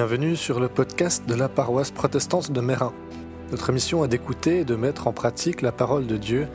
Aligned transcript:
Bienvenue 0.00 0.34
sur 0.34 0.60
le 0.60 0.68
podcast 0.68 1.28
de 1.28 1.34
la 1.34 1.50
paroisse 1.50 1.90
protestante 1.90 2.50
de 2.50 2.62
Mérin. 2.62 2.94
Notre 3.50 3.70
mission 3.70 4.02
est 4.02 4.08
d'écouter 4.08 4.60
et 4.60 4.64
de 4.64 4.74
mettre 4.74 5.08
en 5.08 5.12
pratique 5.12 5.60
la 5.60 5.72
parole 5.72 6.06
de 6.06 6.16
Dieu, 6.16 6.48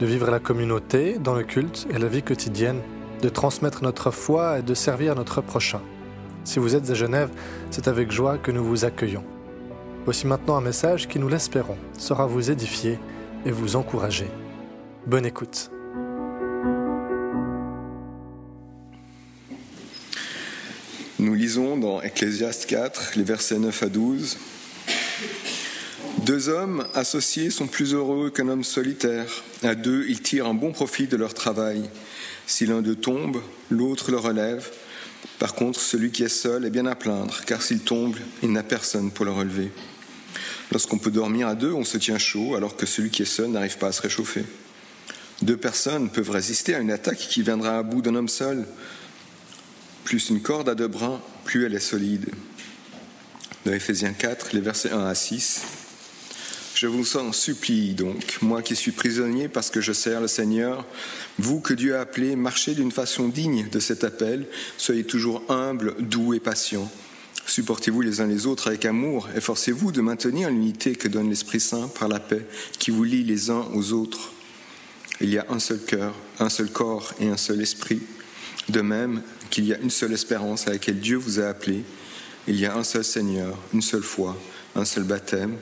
de 0.00 0.04
vivre 0.04 0.32
la 0.32 0.40
communauté, 0.40 1.16
dans 1.20 1.36
le 1.36 1.44
culte 1.44 1.86
et 1.94 1.98
la 1.98 2.08
vie 2.08 2.24
quotidienne, 2.24 2.80
de 3.22 3.28
transmettre 3.28 3.84
notre 3.84 4.10
foi 4.10 4.58
et 4.58 4.62
de 4.62 4.74
servir 4.74 5.14
notre 5.14 5.40
prochain. 5.40 5.80
Si 6.42 6.58
vous 6.58 6.74
êtes 6.74 6.90
à 6.90 6.94
Genève, 6.94 7.30
c'est 7.70 7.86
avec 7.86 8.10
joie 8.10 8.36
que 8.36 8.50
nous 8.50 8.64
vous 8.64 8.84
accueillons. 8.84 9.22
Voici 10.04 10.26
maintenant 10.26 10.56
un 10.56 10.60
message 10.60 11.06
qui, 11.06 11.20
nous 11.20 11.28
l'espérons, 11.28 11.78
saura 11.96 12.26
vous 12.26 12.50
édifier 12.50 12.98
et 13.46 13.52
vous 13.52 13.76
encourager. 13.76 14.26
Bonne 15.06 15.24
écoute. 15.24 15.70
Lisons 21.48 21.78
dans 21.78 22.02
Ecclésiaste 22.02 22.66
4, 22.66 23.12
les 23.16 23.22
versets 23.22 23.58
9 23.58 23.82
à 23.82 23.88
12. 23.88 24.36
Deux 26.26 26.50
hommes 26.50 26.86
associés 26.92 27.48
sont 27.48 27.66
plus 27.66 27.94
heureux 27.94 28.28
qu'un 28.28 28.48
homme 28.48 28.64
solitaire. 28.64 29.24
À 29.62 29.74
deux, 29.74 30.04
ils 30.10 30.20
tirent 30.20 30.46
un 30.46 30.52
bon 30.52 30.72
profit 30.72 31.06
de 31.06 31.16
leur 31.16 31.32
travail. 31.32 31.88
Si 32.46 32.66
l'un 32.66 32.82
d'eux 32.82 32.96
tombe, 32.96 33.40
l'autre 33.70 34.10
le 34.10 34.18
relève. 34.18 34.70
Par 35.38 35.54
contre, 35.54 35.80
celui 35.80 36.10
qui 36.10 36.22
est 36.22 36.28
seul 36.28 36.66
est 36.66 36.70
bien 36.70 36.84
à 36.84 36.94
plaindre, 36.94 37.40
car 37.46 37.62
s'il 37.62 37.80
tombe, 37.80 38.18
il 38.42 38.52
n'a 38.52 38.62
personne 38.62 39.10
pour 39.10 39.24
le 39.24 39.32
relever. 39.32 39.72
Lorsqu'on 40.70 40.98
peut 40.98 41.10
dormir 41.10 41.48
à 41.48 41.54
deux, 41.54 41.72
on 41.72 41.84
se 41.84 41.96
tient 41.96 42.18
chaud, 42.18 42.56
alors 42.56 42.76
que 42.76 42.84
celui 42.84 43.08
qui 43.08 43.22
est 43.22 43.24
seul 43.24 43.48
n'arrive 43.48 43.78
pas 43.78 43.86
à 43.86 43.92
se 43.92 44.02
réchauffer. 44.02 44.44
Deux 45.40 45.56
personnes 45.56 46.10
peuvent 46.10 46.28
résister 46.28 46.74
à 46.74 46.80
une 46.80 46.90
attaque 46.90 47.16
qui 47.16 47.40
viendra 47.40 47.78
à 47.78 47.82
bout 47.82 48.02
d'un 48.02 48.16
homme 48.16 48.28
seul. 48.28 48.66
Plus 50.04 50.28
une 50.28 50.40
corde 50.40 50.68
à 50.70 50.74
deux 50.74 50.88
brins, 50.88 51.20
plus 51.48 51.64
elle 51.64 51.74
est 51.74 51.80
solide. 51.80 52.26
Dans 53.64 53.72
Éphésiens 53.72 54.12
4, 54.12 54.50
les 54.52 54.60
versets 54.60 54.90
1 54.90 55.06
à 55.06 55.14
6. 55.14 55.62
Je 56.74 56.86
vous 56.86 57.16
en 57.16 57.32
supplie 57.32 57.94
donc, 57.94 58.36
moi 58.42 58.60
qui 58.60 58.76
suis 58.76 58.92
prisonnier 58.92 59.48
parce 59.48 59.70
que 59.70 59.80
je 59.80 59.94
sers 59.94 60.20
le 60.20 60.28
Seigneur, 60.28 60.84
vous 61.38 61.60
que 61.60 61.72
Dieu 61.72 61.96
a 61.96 62.02
appelé, 62.02 62.36
marchez 62.36 62.74
d'une 62.74 62.92
façon 62.92 63.28
digne 63.28 63.66
de 63.70 63.80
cet 63.80 64.04
appel, 64.04 64.46
soyez 64.76 65.04
toujours 65.04 65.42
humbles, 65.48 65.94
doux 66.00 66.34
et 66.34 66.38
patients. 66.38 66.92
Supportez-vous 67.46 68.02
les 68.02 68.20
uns 68.20 68.26
les 68.26 68.44
autres 68.44 68.68
avec 68.68 68.84
amour, 68.84 69.26
efforcez-vous 69.34 69.90
de 69.90 70.02
maintenir 70.02 70.50
l'unité 70.50 70.96
que 70.96 71.08
donne 71.08 71.30
l'Esprit 71.30 71.60
Saint 71.60 71.88
par 71.88 72.08
la 72.08 72.20
paix 72.20 72.44
qui 72.78 72.90
vous 72.90 73.04
lie 73.04 73.24
les 73.24 73.48
uns 73.48 73.66
aux 73.72 73.92
autres. 73.94 74.32
Il 75.22 75.30
y 75.30 75.38
a 75.38 75.46
un 75.48 75.60
seul 75.60 75.80
cœur, 75.82 76.14
un 76.40 76.50
seul 76.50 76.68
corps 76.68 77.14
et 77.18 77.28
un 77.28 77.38
seul 77.38 77.62
esprit. 77.62 78.02
De 78.68 78.82
même 78.82 79.22
qu'il 79.50 79.66
y 79.66 79.72
a 79.72 79.78
une 79.78 79.90
seule 79.90 80.12
espérance 80.12 80.66
à 80.68 80.72
laquelle 80.72 81.00
Dieu 81.00 81.16
vous 81.16 81.40
a 81.40 81.46
appelé, 81.46 81.84
il 82.46 82.56
y 82.56 82.66
a 82.66 82.74
un 82.76 82.84
seul 82.84 83.04
Seigneur, 83.04 83.56
une 83.74 83.82
seule 83.82 84.02
foi, 84.02 84.36
un 84.74 84.84
seul 84.84 85.04
baptême, 85.04 85.56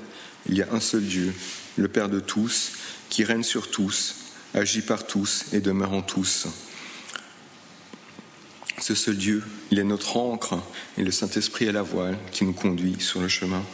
il 0.49 0.57
y 0.57 0.63
a 0.63 0.69
un 0.73 0.81
seul 0.81 1.03
Dieu, 1.03 1.33
le 1.77 1.89
Père 1.89 2.09
de 2.09 2.21
tous, 2.21 2.73
qui 3.09 3.25
règne 3.25 3.43
sur 3.43 3.71
tous, 3.71 4.17
agit 4.55 4.83
par 4.83 5.07
tous 5.07 5.47
et 5.53 5.61
demeure 5.61 5.93
en 5.93 6.03
tous. 6.03 6.47
Ce 8.81 8.95
seul 8.95 9.17
Dieu, 9.17 9.43
il 9.71 9.79
est 9.79 9.85
notre 9.85 10.17
encre 10.17 10.63
et 10.97 11.03
le 11.03 11.11
Saint-Esprit 11.11 11.65
est 11.65 11.73
la 11.73 11.83
voile 11.83 12.17
qui 12.31 12.45
nous 12.45 12.53
conduit 12.53 12.97
sur 13.01 13.21
le 13.21 13.29
chemin. 13.29 13.65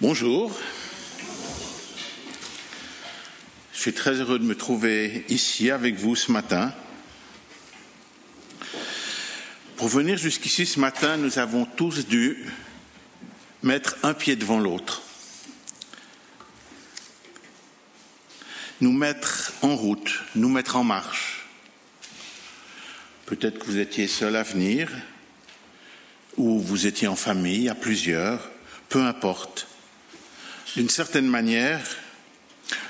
Bonjour. 0.00 0.50
Je 3.72 3.80
suis 3.80 3.92
très 3.92 4.14
heureux 4.14 4.38
de 4.38 4.44
me 4.44 4.56
trouver 4.56 5.24
ici 5.28 5.70
avec 5.70 5.96
vous 5.96 6.16
ce 6.16 6.32
matin 6.32 6.72
pour 9.82 9.88
venir 9.88 10.16
jusqu'ici 10.16 10.64
ce 10.64 10.78
matin, 10.78 11.16
nous 11.16 11.40
avons 11.40 11.64
tous 11.64 12.06
dû 12.06 12.46
mettre 13.64 13.96
un 14.04 14.14
pied 14.14 14.36
devant 14.36 14.60
l'autre, 14.60 15.02
nous 18.80 18.92
mettre 18.92 19.52
en 19.60 19.74
route, 19.74 20.22
nous 20.36 20.48
mettre 20.48 20.76
en 20.76 20.84
marche. 20.84 21.48
Peut-être 23.26 23.58
que 23.58 23.64
vous 23.64 23.78
étiez 23.78 24.06
seul 24.06 24.36
à 24.36 24.44
venir, 24.44 24.88
ou 26.36 26.60
vous 26.60 26.86
étiez 26.86 27.08
en 27.08 27.16
famille, 27.16 27.68
à 27.68 27.74
plusieurs, 27.74 28.52
peu 28.88 29.02
importe. 29.02 29.66
D'une 30.76 30.90
certaine 30.90 31.26
manière, 31.26 31.84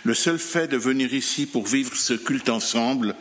le 0.05 0.13
seul 0.13 0.39
fait 0.39 0.69
de 0.69 0.77
venir 0.77 1.15
ici 1.15 1.47
pour 1.47 1.67
vivre 1.67 1.97
ce 1.97 2.13
culte 2.13 2.51
ensemble 2.51 3.17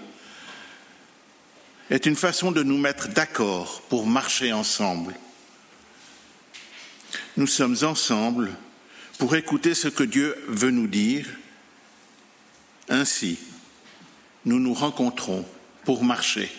est 1.92 2.06
une 2.06 2.16
façon 2.16 2.54
de 2.54 2.64
nous 2.64 2.78
mettre 2.78 3.10
d'accord 3.10 3.82
pour 3.90 4.08
marcher 4.08 4.54
ensemble. 4.54 5.14
Nous 7.36 7.48
sommes 7.48 7.76
ensemble 7.84 8.54
pour 9.18 9.36
écouter 9.36 9.74
ce 9.74 9.90
que 9.90 10.04
Dieu 10.04 10.36
veut 10.48 10.72
nous 10.72 10.88
dire. 10.88 11.28
Ainsi, 12.88 13.38
nous 14.46 14.60
nous 14.60 14.74
rencontrons 14.74 15.46
pour 15.84 16.06
marcher. 16.06 16.50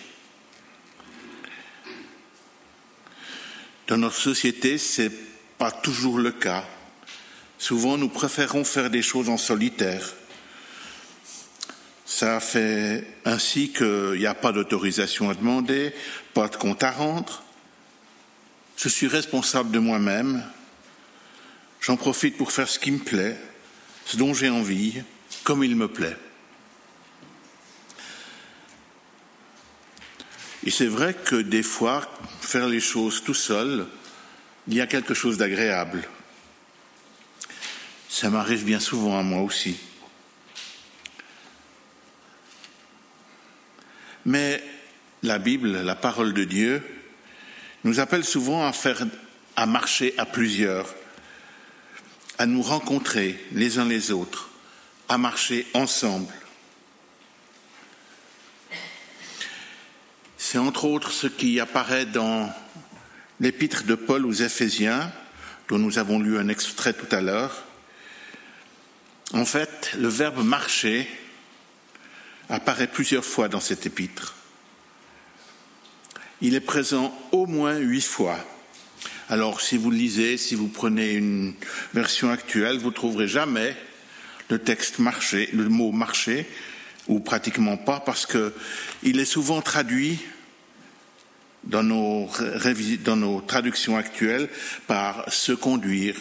Dans 3.89 3.97
notre 3.97 4.17
société, 4.17 4.77
ce 4.77 5.03
n'est 5.03 5.13
pas 5.57 5.71
toujours 5.71 6.19
le 6.19 6.33
cas. 6.33 6.65
Souvent, 7.59 7.97
nous 7.97 8.11
préférons 8.11 8.65
faire 8.65 8.91
des 8.91 9.03
choses 9.03 9.31
en 9.31 9.39
solitaire. 9.39 10.15
Ça 12.15 12.41
fait 12.41 13.07
ainsi 13.25 13.73
qu'il 13.73 14.19
n'y 14.19 14.27
a 14.27 14.35
pas 14.35 14.53
d'autorisation 14.53 15.31
à 15.31 15.35
demander, 15.35 15.95
pas 16.35 16.49
de 16.49 16.57
compte 16.57 16.83
à 16.83 16.91
rendre. 16.91 17.43
Je 18.77 18.91
suis 18.91 19.07
responsable 19.07 19.71
de 19.71 19.79
moi-même. 19.79 20.45
J'en 21.81 21.97
profite 21.97 22.37
pour 22.37 22.53
faire 22.53 22.69
ce 22.69 22.79
qui 22.79 22.91
me 22.91 22.99
plaît, 22.99 23.41
ce 24.05 24.19
dont 24.19 24.35
j'ai 24.35 24.51
envie, 24.51 25.03
comme 25.43 25.65
il 25.65 25.75
me 25.75 25.89
plaît. 25.89 26.19
Et 30.65 30.71
c'est 30.71 30.89
vrai 30.89 31.15
que 31.15 31.37
des 31.37 31.63
fois, 31.63 32.07
faire 32.43 32.69
les 32.69 32.81
choses 32.81 33.25
tout 33.25 33.33
seul, 33.33 33.87
il 34.69 34.75
y 34.75 34.83
a 34.83 34.87
quelque 34.87 35.15
chose 35.15 35.39
d'agréable. 35.39 36.07
Ça 38.11 38.29
m'arrive 38.29 38.65
bien 38.67 38.81
souvent 38.81 39.19
à 39.19 39.23
moi 39.23 39.41
aussi. 39.41 39.79
Mais 44.25 44.63
la 45.23 45.39
Bible, 45.39 45.83
la 45.83 45.95
parole 45.95 46.33
de 46.33 46.45
Dieu, 46.45 46.83
nous 47.85 48.01
appelle 48.01 48.25
souvent 48.25 48.67
à 48.67 48.73
faire, 48.73 49.05
à 49.57 49.67
marcher 49.67 50.15
à 50.19 50.27
plusieurs, 50.27 50.95
à 52.39 52.47
nous 52.47 52.63
rencontrer 52.63 53.43
les 53.53 53.79
uns 53.79 53.85
les 53.85 54.13
autres, 54.13 54.51
à 55.09 55.19
marcher 55.19 55.67
ensemble. 55.75 56.33
C'est 60.39 60.59
entre 60.59 60.85
autres 60.85 61.13
ce 61.13 61.27
qui 61.27 61.61
apparaît 61.61 62.07
dans 62.07 62.53
l'épître 63.41 63.85
de 63.85 63.95
Paul 63.95 64.27
aux 64.27 64.33
Éphésiens, 64.33 65.11
dont 65.69 65.79
nous 65.79 65.99
avons 65.99 66.21
lu 66.21 66.39
un 66.39 66.49
extrait 66.49 66.93
tout 66.93 67.13
à 67.15 67.21
l'heure. 67.21 67.65
En 69.33 69.45
fait, 69.45 69.93
le 69.99 70.09
verbe 70.09 70.45
marcher 70.45 71.09
apparaît 72.49 72.87
plusieurs 72.87 73.25
fois 73.25 73.49
dans 73.49 73.61
cet 73.61 73.87
épître. 73.87 74.35
Il 76.41 76.55
est 76.55 76.61
présent 76.61 77.17
au 77.31 77.47
moins 77.47 77.79
huit 77.79 78.05
fois. 78.05 78.39
Alors, 79.29 79.61
si 79.61 79.77
vous 79.77 79.91
lisez, 79.91 80.37
si 80.37 80.55
vous 80.55 80.69
prenez 80.69 81.13
une 81.13 81.55
version 81.95 82.31
actuelle, 82.31 82.79
vous 82.79 82.91
ne 82.91 82.95
trouverez 82.95 83.29
jamais 83.29 83.77
le 84.49 84.59
texte 84.59 84.99
marché, 84.99 85.49
le 85.53 85.69
mot 85.69 85.93
marché, 85.93 86.47
ou 87.09 87.21
pratiquement 87.21 87.77
pas, 87.77 88.01
parce 88.01 88.27
qu'il 88.27 89.21
est 89.21 89.25
souvent 89.25 89.63
traduit 89.63 90.21
dans 91.65 91.83
nos 91.85 93.41
traductions 93.47 93.97
actuelles 93.97 94.49
par 94.87 95.33
se 95.33 95.53
conduire 95.53 96.17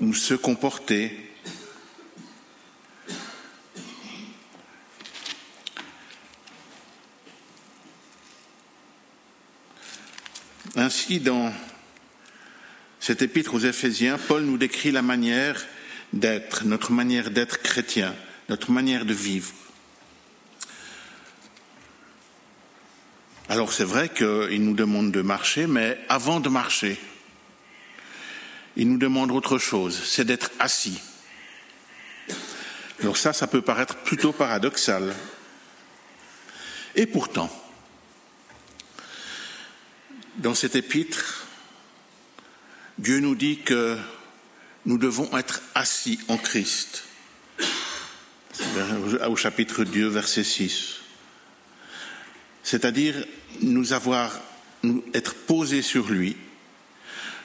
ou 0.00 0.14
se 0.14 0.34
comporter 0.34 1.25
Ainsi, 10.78 11.20
dans 11.20 11.54
cet 13.00 13.22
épître 13.22 13.54
aux 13.54 13.60
Éphésiens, 13.60 14.18
Paul 14.18 14.42
nous 14.42 14.58
décrit 14.58 14.92
la 14.92 15.00
manière 15.00 15.64
d'être, 16.12 16.66
notre 16.66 16.92
manière 16.92 17.30
d'être 17.30 17.62
chrétien, 17.62 18.14
notre 18.50 18.70
manière 18.70 19.06
de 19.06 19.14
vivre. 19.14 19.52
Alors 23.48 23.72
c'est 23.72 23.84
vrai 23.84 24.10
qu'il 24.10 24.62
nous 24.64 24.74
demande 24.74 25.12
de 25.12 25.22
marcher, 25.22 25.66
mais 25.66 25.98
avant 26.10 26.40
de 26.40 26.50
marcher, 26.50 27.00
il 28.76 28.90
nous 28.90 28.98
demande 28.98 29.30
autre 29.30 29.56
chose, 29.56 29.98
c'est 30.04 30.26
d'être 30.26 30.50
assis. 30.58 31.00
Alors 33.00 33.16
ça, 33.16 33.32
ça 33.32 33.46
peut 33.46 33.62
paraître 33.62 33.96
plutôt 33.96 34.32
paradoxal. 34.32 35.14
Et 36.96 37.06
pourtant, 37.06 37.50
dans 40.38 40.54
cet 40.54 40.76
épître, 40.76 41.46
Dieu 42.98 43.20
nous 43.20 43.34
dit 43.34 43.58
que 43.58 43.96
nous 44.84 44.98
devons 44.98 45.36
être 45.36 45.62
assis 45.74 46.18
en 46.28 46.36
Christ. 46.36 47.04
Au 49.26 49.36
chapitre 49.36 49.84
2, 49.84 50.06
verset 50.08 50.44
6. 50.44 50.96
C'est-à-dire 52.62 53.14
nous 53.60 53.92
avoir, 53.92 54.40
être 55.14 55.34
posés 55.34 55.82
sur 55.82 56.08
lui, 56.08 56.36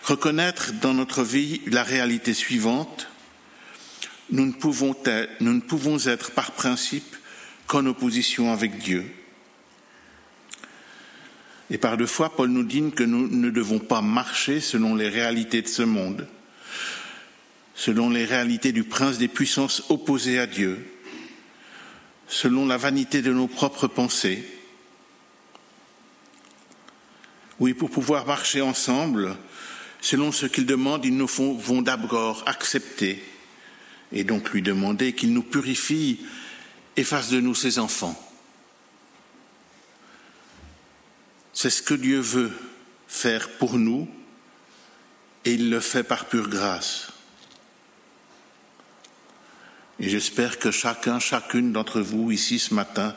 reconnaître 0.03 0.73
dans 0.73 0.93
notre 0.93 1.23
vie 1.23 1.61
la 1.67 1.83
réalité 1.83 2.33
suivante. 2.33 3.07
Nous 4.29 4.45
ne 4.45 4.53
pouvons 4.53 4.95
être, 5.05 5.29
nous 5.41 5.53
ne 5.53 5.59
pouvons 5.59 5.99
être 6.07 6.31
par 6.31 6.51
principe 6.51 7.15
qu'en 7.67 7.85
opposition 7.85 8.51
avec 8.51 8.77
Dieu. 8.77 9.05
Et 11.71 11.77
par 11.77 11.95
deux 11.95 12.05
fois, 12.05 12.35
Paul 12.35 12.49
nous 12.49 12.63
dit 12.63 12.91
que 12.93 13.03
nous 13.03 13.29
ne 13.29 13.49
devons 13.49 13.79
pas 13.79 14.01
marcher 14.01 14.59
selon 14.59 14.93
les 14.93 15.07
réalités 15.07 15.61
de 15.61 15.69
ce 15.69 15.83
monde, 15.83 16.27
selon 17.75 18.09
les 18.09 18.25
réalités 18.25 18.73
du 18.73 18.83
prince 18.83 19.17
des 19.17 19.29
puissances 19.29 19.83
opposées 19.87 20.37
à 20.37 20.47
Dieu, 20.47 20.85
selon 22.27 22.65
la 22.65 22.75
vanité 22.75 23.21
de 23.21 23.31
nos 23.31 23.47
propres 23.47 23.87
pensées. 23.87 24.43
Oui, 27.61 27.73
pour 27.73 27.89
pouvoir 27.89 28.25
marcher 28.25 28.59
ensemble, 28.59 29.37
selon 30.01 30.33
ce 30.33 30.47
qu'il 30.47 30.65
demande, 30.65 31.05
ils 31.05 31.15
nous 31.15 31.27
vont 31.27 31.81
d'abord 31.81 32.43
accepter 32.47 33.23
et 34.11 34.25
donc 34.25 34.51
lui 34.51 34.61
demander 34.61 35.13
qu'il 35.13 35.31
nous 35.31 35.43
purifie 35.43 36.19
et 36.97 37.05
fasse 37.05 37.29
de 37.29 37.39
nous 37.39 37.55
ses 37.55 37.79
enfants. 37.79 38.30
C'est 41.61 41.69
ce 41.69 41.83
que 41.83 41.93
Dieu 41.93 42.19
veut 42.19 42.51
faire 43.07 43.47
pour 43.47 43.77
nous 43.77 44.09
et 45.45 45.53
il 45.53 45.69
le 45.69 45.79
fait 45.79 46.01
par 46.01 46.25
pure 46.25 46.49
grâce. 46.49 47.11
Et 49.99 50.09
j'espère 50.09 50.57
que 50.57 50.71
chacun, 50.71 51.19
chacune 51.19 51.71
d'entre 51.71 52.01
vous 52.01 52.31
ici 52.31 52.57
ce 52.57 52.73
matin 52.73 53.15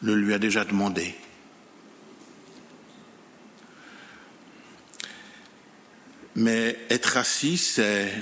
le 0.00 0.14
lui 0.14 0.32
a 0.32 0.38
déjà 0.38 0.64
demandé. 0.64 1.14
Mais 6.36 6.78
être 6.88 7.18
assis, 7.18 7.58
c'est 7.58 8.14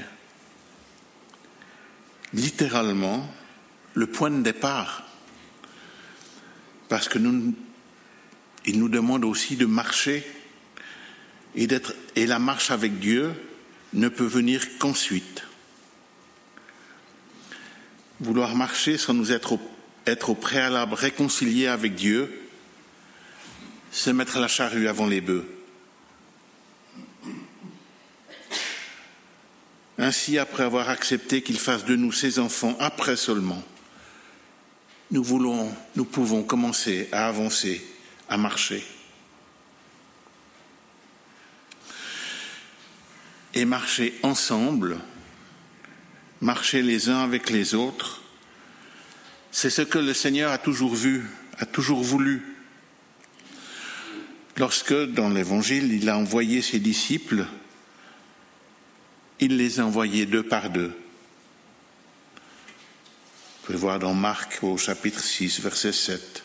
littéralement 2.33 3.33
le 3.95 4.09
point 4.09 4.31
de 4.31 4.43
départ. 4.43 5.05
Parce 6.89 7.09
que 7.09 7.21
nous, 7.21 7.55
il 8.69 8.79
nous 8.79 8.91
demande 8.91 9.25
aussi 9.25 9.56
de 9.56 9.65
marcher 9.65 10.26
et 11.56 12.26
la 12.26 12.38
marche 12.38 12.70
avec 12.70 12.99
Dieu 12.99 13.32
ne 13.94 14.09
peut 14.09 14.26
venir 14.26 14.62
qu'ensuite. 14.79 15.44
Vouloir 18.20 18.55
marcher 18.55 18.99
sans 18.99 19.15
nous 19.15 19.32
être 19.32 19.53
au, 19.53 19.61
être 20.06 20.29
au 20.29 20.35
préalable 20.35 20.93
réconcilié 20.93 21.67
avec 21.67 21.94
Dieu, 21.94 22.43
c'est 23.91 24.12
mettre 24.12 24.38
la 24.38 24.49
charrue 24.49 24.87
avant 24.87 25.06
les 25.06 25.23
bœufs. 25.23 25.49
Ainsi, 29.97 30.37
après 30.37 30.64
avoir 30.64 30.91
accepté 30.91 31.41
qu'il 31.41 31.59
fasse 31.59 31.87
de 31.87 31.97
nous 31.97 32.12
ses 32.12 32.38
enfants, 32.38 32.76
après 32.81 33.17
seulement, 33.17 33.62
nous 35.11 35.25
voulons, 35.25 35.75
nous 35.97 36.05
pouvons 36.05 36.43
commencer 36.43 37.09
à 37.12 37.29
avancer, 37.29 37.82
à 38.28 38.36
marcher. 38.36 38.84
Et 43.54 43.64
marcher 43.64 44.14
ensemble, 44.22 44.98
marcher 46.40 46.82
les 46.82 47.08
uns 47.08 47.25
avec 47.25 47.50
les 47.50 47.75
autres, 47.75 48.22
c'est 49.50 49.70
ce 49.70 49.82
que 49.82 49.98
le 49.98 50.14
Seigneur 50.14 50.52
a 50.52 50.58
toujours 50.58 50.94
vu, 50.94 51.26
a 51.58 51.66
toujours 51.66 52.02
voulu. 52.02 52.54
Lorsque, 54.56 54.94
dans 54.94 55.30
l'Évangile, 55.30 55.92
il 55.92 56.08
a 56.08 56.19
envoyé 56.19 56.62
ses 56.62 56.78
disciples, 56.78 57.46
il 59.40 59.56
les 59.56 59.80
a 59.80 59.86
envoyés 59.86 60.26
deux 60.26 60.42
par 60.42 60.70
deux. 60.70 60.92
Vous 63.60 63.66
pouvez 63.66 63.78
voir 63.78 63.98
dans 63.98 64.14
Marc 64.14 64.58
au 64.62 64.76
chapitre 64.76 65.22
6, 65.22 65.60
verset 65.60 65.92
7. 65.92 66.44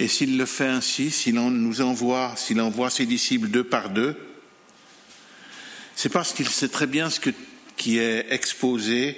Et 0.00 0.08
s'il 0.08 0.38
le 0.38 0.46
fait 0.46 0.66
ainsi, 0.66 1.10
s'il 1.10 1.34
nous 1.34 1.80
envoie, 1.82 2.32
s'il 2.34 2.58
envoie 2.62 2.88
ses 2.88 3.04
disciples 3.04 3.48
deux 3.48 3.64
par 3.64 3.90
deux, 3.90 4.16
c'est 5.94 6.08
parce 6.08 6.32
qu'il 6.32 6.48
sait 6.48 6.70
très 6.70 6.86
bien 6.86 7.10
ce 7.10 7.20
qui 7.76 7.98
est 7.98 8.32
exposé 8.32 9.14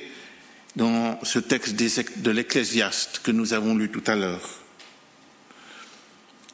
dans 0.75 1.21
ce 1.23 1.39
texte 1.39 1.77
de 1.77 2.31
l'Ecclésiaste 2.33 3.21
que 3.23 3.31
nous 3.31 3.53
avons 3.53 3.77
lu 3.77 3.91
tout 3.91 4.03
à 4.09 4.17
l'heure. 4.17 4.59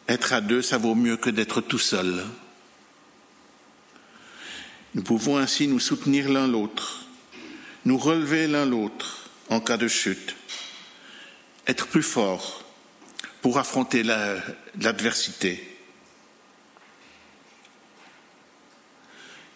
Être 0.08 0.34
à 0.34 0.42
deux, 0.42 0.60
ça 0.60 0.76
vaut 0.76 0.94
mieux 0.94 1.16
que 1.16 1.30
d'être 1.30 1.62
tout 1.62 1.78
seul. 1.78 2.22
Nous 4.94 5.02
pouvons 5.02 5.38
ainsi 5.38 5.68
nous 5.68 5.80
soutenir 5.80 6.28
l'un 6.28 6.46
l'autre, 6.46 7.06
nous 7.86 7.96
relever 7.96 8.46
l'un 8.46 8.66
l'autre, 8.66 9.30
en 9.48 9.60
cas 9.60 9.78
de 9.78 9.88
chute, 9.88 10.36
être 11.66 11.86
plus 11.86 12.02
fort 12.02 12.67
pour 13.48 13.56
affronter 13.56 14.02
l'adversité. 14.02 15.66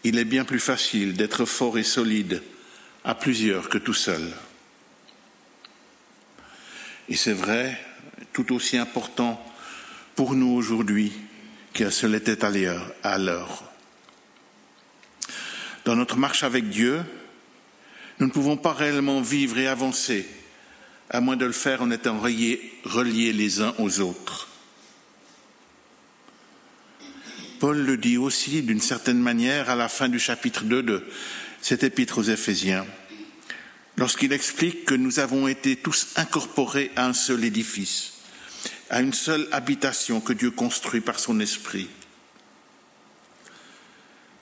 Il 0.02 0.16
est 0.16 0.24
bien 0.24 0.46
plus 0.46 0.60
facile 0.60 1.12
d'être 1.12 1.44
fort 1.44 1.76
et 1.76 1.82
solide 1.82 2.42
à 3.04 3.14
plusieurs 3.14 3.68
que 3.68 3.76
tout 3.76 3.92
seul. 3.92 4.32
Et 7.10 7.16
c'est 7.16 7.34
vrai, 7.34 7.78
tout 8.32 8.54
aussi 8.54 8.78
important 8.78 9.44
pour 10.14 10.34
nous 10.34 10.54
aujourd'hui 10.54 11.12
que 11.74 11.90
ce 11.90 12.06
l'était 12.06 12.46
à 13.02 13.18
l'heure. 13.18 13.70
Dans 15.84 15.96
notre 15.96 16.16
marche 16.16 16.44
avec 16.44 16.70
Dieu, 16.70 17.04
nous 18.20 18.28
ne 18.28 18.32
pouvons 18.32 18.56
pas 18.56 18.72
réellement 18.72 19.20
vivre 19.20 19.58
et 19.58 19.66
avancer, 19.66 20.26
à 21.12 21.20
moins 21.20 21.36
de 21.36 21.44
le 21.44 21.52
faire 21.52 21.82
en 21.82 21.90
étant 21.90 22.18
reliés, 22.18 23.32
les 23.32 23.60
uns 23.60 23.74
aux 23.78 24.00
autres. 24.00 24.48
Paul 27.60 27.78
le 27.78 27.96
dit 27.96 28.16
aussi 28.16 28.62
d'une 28.62 28.80
certaine 28.80 29.20
manière 29.20 29.70
à 29.70 29.76
la 29.76 29.88
fin 29.88 30.08
du 30.08 30.18
chapitre 30.18 30.64
2 30.64 30.82
de 30.82 31.04
cet 31.60 31.84
épître 31.84 32.18
aux 32.18 32.24
Éphésiens, 32.24 32.84
lorsqu'il 33.96 34.32
explique 34.32 34.84
que 34.84 34.94
nous 34.94 35.20
avons 35.20 35.46
été 35.46 35.76
tous 35.76 36.08
incorporés 36.16 36.90
à 36.96 37.06
un 37.06 37.12
seul 37.12 37.44
édifice, 37.44 38.14
à 38.90 39.00
une 39.00 39.12
seule 39.12 39.46
habitation 39.52 40.20
que 40.20 40.32
Dieu 40.32 40.50
construit 40.50 41.00
par 41.00 41.20
son 41.20 41.38
esprit 41.38 41.88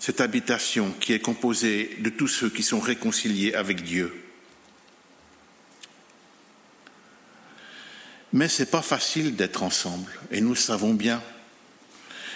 cette 0.00 0.22
habitation 0.22 0.92
qui 0.98 1.12
est 1.12 1.20
composée 1.20 1.96
de 2.00 2.08
tous 2.08 2.26
ceux 2.26 2.48
qui 2.48 2.62
sont 2.62 2.80
réconciliés 2.80 3.54
avec 3.54 3.84
Dieu. 3.84 4.29
Mais 8.32 8.48
ce 8.48 8.62
n'est 8.62 8.68
pas 8.68 8.82
facile 8.82 9.34
d'être 9.34 9.62
ensemble, 9.62 10.10
et 10.30 10.40
nous 10.40 10.50
le 10.50 10.56
savons 10.56 10.94
bien. 10.94 11.22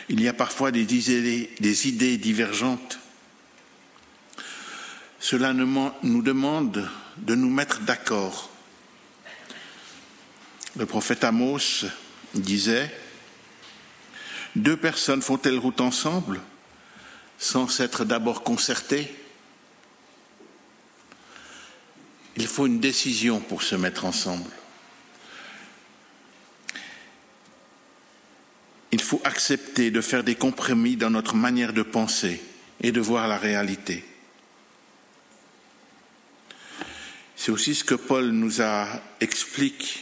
Il 0.09 0.21
y 0.21 0.29
a 0.29 0.33
parfois 0.33 0.71
des 0.71 1.09
idées, 1.89 2.17
divergentes. 2.19 2.99
Cela 5.21 5.53
nous 5.55 6.23
demande 6.23 6.89
de 7.19 7.35
nous 7.35 7.49
mettre 7.49 7.81
d'accord. 7.81 8.51
Le 10.77 10.85
prophète 10.87 11.25
Amos 11.25 11.87
disait, 12.35 12.93
Deux 14.57 14.77
personnes 14.77 15.23
font-elles 15.23 15.59
route 15.59 15.81
ensemble 15.81 16.41
sans 17.39 17.69
s'être 17.69 18.05
d'abord 18.05 18.43
concerté. 18.43 19.15
Il 22.37 22.47
faut 22.47 22.67
une 22.67 22.81
décision 22.81 23.41
pour 23.41 23.63
se 23.63 23.77
mettre 23.77 24.05
ensemble. 24.05 24.51
Accepter 29.25 29.91
de 29.91 30.01
faire 30.01 30.25
des 30.25 30.35
compromis 30.35 30.97
dans 30.97 31.11
notre 31.11 31.37
manière 31.37 31.73
de 31.73 31.83
penser 31.83 32.41
et 32.83 32.93
de 32.93 33.01
voir 33.01 33.29
la 33.29 33.39
réalité. 33.39 34.05
C'est 37.37 37.51
aussi 37.51 37.75
ce 37.75 37.85
que 37.85 37.95
Paul 37.95 38.31
nous 38.31 38.63
a 38.63 38.89
expliqué 39.21 40.01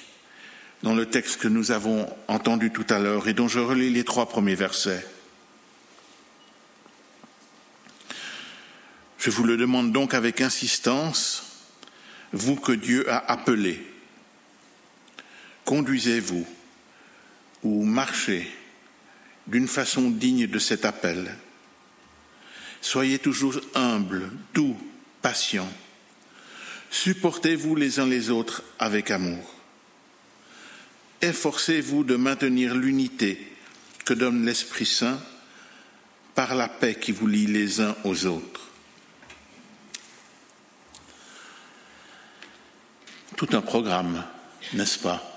dans 0.83 0.95
le 0.95 1.07
texte 1.07 1.40
que 1.40 1.49
nous 1.49 1.71
avons 1.71 2.09
entendu 2.28 2.71
tout 2.71 2.87
à 2.88 2.99
l'heure 2.99 3.28
et 3.28 3.35
dont 3.35 3.49
je 3.49 3.61
relis 3.61 3.90
les 3.90 4.04
trois 4.04 4.28
premiers 4.28 4.54
versets. 4.54 5.04
Je 9.19 9.31
vous 9.31 9.45
le 9.45 9.57
demande 9.57 9.92
donc 9.92 10.14
avec 10.14 10.40
insistance, 10.40 11.45
vous 12.33 12.57
que 12.57 12.73
Dieu 12.73 13.09
a 13.11 13.31
appelé, 13.31 13.85
conduisez-vous 15.64 16.47
ou 17.62 17.85
marchez 17.85 18.50
d'une 19.46 19.68
façon 19.68 20.11
digne 20.11 20.46
de 20.46 20.58
cet 20.58 20.84
appel, 20.84 21.37
Soyez 22.82 23.20
toujours 23.20 23.61
humbles, 23.76 24.28
doux, 24.54 24.76
patients. 25.22 25.72
Supportez-vous 26.90 27.76
les 27.76 28.00
uns 28.00 28.06
les 28.06 28.28
autres 28.28 28.64
avec 28.80 29.12
amour. 29.12 29.54
Efforcez-vous 31.22 32.02
de 32.02 32.16
maintenir 32.16 32.75
l'unité 32.75 33.56
que 34.04 34.14
donne 34.14 34.44
l'Esprit 34.44 34.84
Saint 34.84 35.22
par 36.34 36.56
la 36.56 36.68
paix 36.68 36.96
qui 36.96 37.12
vous 37.12 37.28
lie 37.28 37.46
les 37.46 37.80
uns 37.80 37.94
aux 38.02 38.26
autres. 38.26 38.68
Tout 43.37 43.49
un 43.52 43.61
programme, 43.62 44.25
n'est-ce 44.75 44.99
pas? 44.99 45.32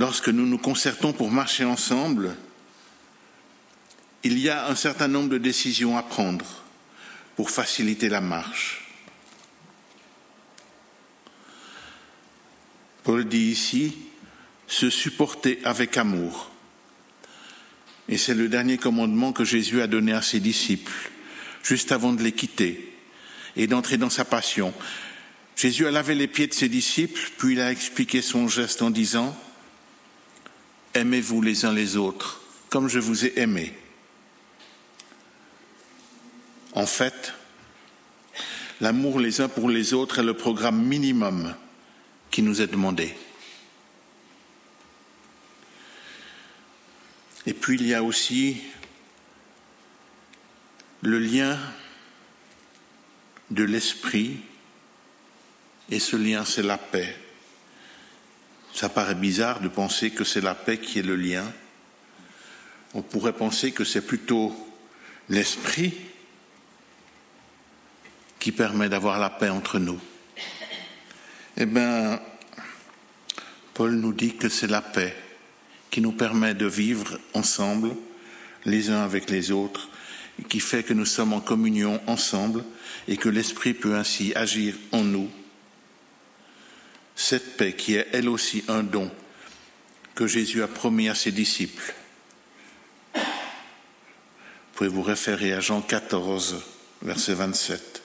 Lorsque 0.00 0.30
nous 0.30 0.46
nous 0.46 0.56
concertons 0.56 1.12
pour 1.12 1.30
marcher 1.30 1.66
ensemble, 1.66 2.34
il 4.24 4.38
y 4.38 4.48
a 4.48 4.66
un 4.68 4.74
certain 4.74 5.08
nombre 5.08 5.28
de 5.28 5.36
décisions 5.36 5.98
à 5.98 6.02
prendre 6.02 6.46
pour 7.36 7.50
faciliter 7.50 8.08
la 8.08 8.22
marche. 8.22 8.94
Paul 13.04 13.28
dit 13.28 13.50
ici, 13.50 13.94
se 14.66 14.88
supporter 14.88 15.58
avec 15.64 15.98
amour. 15.98 16.50
Et 18.08 18.16
c'est 18.16 18.32
le 18.32 18.48
dernier 18.48 18.78
commandement 18.78 19.34
que 19.34 19.44
Jésus 19.44 19.82
a 19.82 19.86
donné 19.86 20.14
à 20.14 20.22
ses 20.22 20.40
disciples, 20.40 21.10
juste 21.62 21.92
avant 21.92 22.14
de 22.14 22.22
les 22.22 22.32
quitter 22.32 22.96
et 23.54 23.66
d'entrer 23.66 23.98
dans 23.98 24.08
sa 24.08 24.24
passion. 24.24 24.72
Jésus 25.56 25.86
a 25.86 25.90
lavé 25.90 26.14
les 26.14 26.26
pieds 26.26 26.46
de 26.46 26.54
ses 26.54 26.70
disciples, 26.70 27.20
puis 27.36 27.52
il 27.52 27.60
a 27.60 27.70
expliqué 27.70 28.22
son 28.22 28.48
geste 28.48 28.80
en 28.80 28.88
disant, 28.88 29.38
Aimez-vous 30.94 31.42
les 31.42 31.64
uns 31.64 31.72
les 31.72 31.96
autres 31.96 32.40
comme 32.70 32.88
je 32.88 33.00
vous 33.00 33.26
ai 33.26 33.38
aimé. 33.40 33.74
En 36.72 36.86
fait, 36.86 37.34
l'amour 38.80 39.18
les 39.18 39.40
uns 39.40 39.48
pour 39.48 39.68
les 39.68 39.92
autres 39.92 40.20
est 40.20 40.24
le 40.24 40.34
programme 40.34 40.82
minimum 40.82 41.54
qui 42.30 42.42
nous 42.42 42.62
est 42.62 42.68
demandé. 42.68 43.12
Et 47.46 47.54
puis 47.54 47.76
il 47.76 47.86
y 47.88 47.94
a 47.94 48.04
aussi 48.04 48.62
le 51.02 51.18
lien 51.18 51.58
de 53.50 53.64
l'esprit, 53.64 54.38
et 55.90 55.98
ce 55.98 56.14
lien 56.14 56.44
c'est 56.44 56.62
la 56.62 56.78
paix. 56.78 57.16
Ça 58.74 58.88
paraît 58.88 59.14
bizarre 59.14 59.60
de 59.60 59.68
penser 59.68 60.10
que 60.10 60.24
c'est 60.24 60.40
la 60.40 60.54
paix 60.54 60.78
qui 60.78 60.98
est 60.98 61.02
le 61.02 61.16
lien. 61.16 61.44
On 62.94 63.02
pourrait 63.02 63.32
penser 63.32 63.72
que 63.72 63.84
c'est 63.84 64.06
plutôt 64.06 64.54
l'esprit 65.28 65.94
qui 68.38 68.52
permet 68.52 68.88
d'avoir 68.88 69.18
la 69.18 69.30
paix 69.30 69.50
entre 69.50 69.78
nous. 69.78 70.00
Eh 71.56 71.66
bien, 71.66 72.20
Paul 73.74 73.92
nous 73.92 74.12
dit 74.12 74.36
que 74.36 74.48
c'est 74.48 74.66
la 74.66 74.82
paix 74.82 75.14
qui 75.90 76.00
nous 76.00 76.12
permet 76.12 76.54
de 76.54 76.66
vivre 76.66 77.18
ensemble, 77.34 77.94
les 78.64 78.90
uns 78.90 79.02
avec 79.02 79.30
les 79.30 79.50
autres, 79.50 79.90
qui 80.48 80.60
fait 80.60 80.82
que 80.82 80.94
nous 80.94 81.06
sommes 81.06 81.32
en 81.32 81.40
communion 81.40 82.00
ensemble 82.06 82.64
et 83.08 83.16
que 83.16 83.28
l'Esprit 83.28 83.74
peut 83.74 83.94
ainsi 83.94 84.32
agir 84.34 84.74
en 84.92 85.02
nous. 85.02 85.28
Cette 87.22 87.58
paix 87.58 87.74
qui 87.74 87.96
est 87.96 88.08
elle 88.12 88.30
aussi 88.30 88.64
un 88.66 88.82
don 88.82 89.10
que 90.14 90.26
Jésus 90.26 90.62
a 90.62 90.68
promis 90.68 91.10
à 91.10 91.14
ses 91.14 91.32
disciples. 91.32 91.94
Vous 93.14 93.20
pouvez 94.72 94.88
vous 94.88 95.02
référer 95.02 95.52
à 95.52 95.60
Jean 95.60 95.82
14, 95.82 96.62
verset 97.02 97.34
27. 97.34 98.02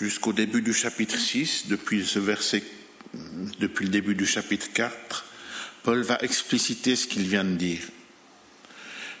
jusqu'au 0.00 0.32
début 0.32 0.62
du 0.62 0.72
chapitre 0.72 1.18
6, 1.18 1.66
depuis 1.66 2.06
ce 2.06 2.20
verset, 2.20 2.62
depuis 3.58 3.86
le 3.86 3.90
début 3.90 4.14
du 4.14 4.26
chapitre 4.26 4.72
4, 4.72 5.24
Paul 5.82 6.02
va 6.02 6.18
expliciter 6.20 6.94
ce 6.94 7.08
qu'il 7.08 7.26
vient 7.28 7.44
de 7.44 7.56
dire. 7.56 7.82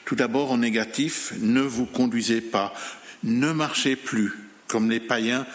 Tout 0.04 0.16
d'abord, 0.16 0.52
en 0.52 0.58
négatif, 0.58 1.32
ne 1.38 1.62
vous 1.62 1.86
conduisez 1.86 2.40
pas, 2.40 2.74
ne 3.22 3.52
marchez 3.52 3.96
plus 3.96 4.32
comme 4.66 4.90
les 4.90 5.00
païens 5.00 5.46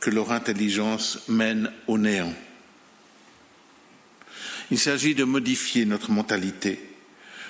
que 0.00 0.10
leur 0.10 0.32
intelligence 0.32 1.20
mène 1.28 1.70
au 1.86 1.98
néant. 1.98 2.34
Il 4.70 4.78
s'agit 4.78 5.14
de 5.14 5.24
modifier 5.24 5.84
notre 5.84 6.10
mentalité, 6.10 6.80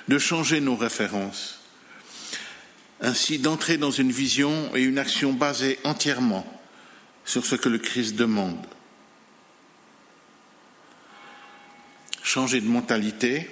de 0.07 0.19
changer 0.19 0.61
nos 0.61 0.75
références, 0.75 1.59
ainsi 3.01 3.39
d'entrer 3.39 3.77
dans 3.77 3.91
une 3.91 4.11
vision 4.11 4.75
et 4.75 4.81
une 4.81 4.99
action 4.99 5.33
basée 5.33 5.79
entièrement 5.83 6.45
sur 7.25 7.45
ce 7.45 7.55
que 7.55 7.69
le 7.69 7.79
Christ 7.79 8.15
demande. 8.15 8.65
Changer 12.23 12.61
de 12.61 12.67
mentalité, 12.67 13.49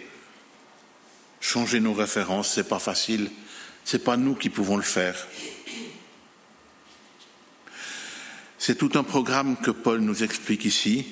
changer 1.45 1.79
nos 1.79 1.93
références, 1.93 2.53
c'est 2.53 2.67
pas 2.67 2.79
facile. 2.79 3.29
C'est 3.83 4.03
pas 4.03 4.17
nous 4.17 4.33
qui 4.33 4.49
pouvons 4.49 4.77
le 4.77 4.83
faire. 4.83 5.27
C'est 8.57 8.75
tout 8.75 8.91
un 8.95 9.03
programme 9.03 9.55
que 9.57 9.69
Paul 9.69 9.99
nous 9.99 10.23
explique 10.23 10.65
ici 10.65 11.05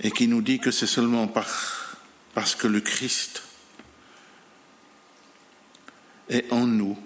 et 0.00 0.10
qui 0.10 0.26
nous 0.26 0.40
dit 0.40 0.58
que 0.58 0.70
c'est 0.70 0.86
seulement 0.86 1.28
par, 1.28 1.98
parce 2.32 2.54
que 2.54 2.66
le 2.66 2.80
Christ 2.80 3.42
est 6.30 6.50
en 6.50 6.66
nous 6.66 6.98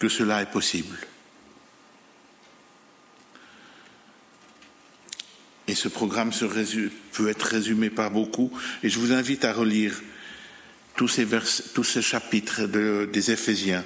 que 0.00 0.08
cela 0.08 0.42
est 0.42 0.50
possible. 0.50 0.98
Et 5.68 5.76
ce 5.76 5.86
programme 5.86 6.32
peut 7.12 7.28
être 7.28 7.42
résumé 7.42 7.90
par 7.90 8.10
beaucoup. 8.10 8.50
Et 8.82 8.88
je 8.88 8.98
vous 8.98 9.12
invite 9.12 9.44
à 9.44 9.52
relire 9.52 10.02
tous 11.02 11.08
ces, 11.08 11.26
tous 11.74 11.82
ces 11.82 12.00
chapitres 12.00 12.66
des 12.66 13.30
Éphésiens. 13.32 13.84